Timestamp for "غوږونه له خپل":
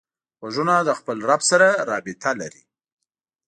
0.39-1.17